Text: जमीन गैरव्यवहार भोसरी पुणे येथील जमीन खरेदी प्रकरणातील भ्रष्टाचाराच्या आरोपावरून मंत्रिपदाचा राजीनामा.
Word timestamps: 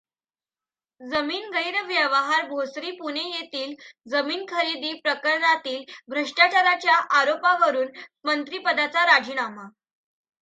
जमीन 1.01 1.49
गैरव्यवहार 1.51 2.47
भोसरी 2.47 2.91
पुणे 2.91 3.23
येथील 3.25 3.73
जमीन 4.09 4.45
खरेदी 4.49 4.93
प्रकरणातील 4.99 5.83
भ्रष्टाचाराच्या 6.07 6.95
आरोपावरून 7.19 7.87
मंत्रिपदाचा 8.25 9.05
राजीनामा. 9.07 9.67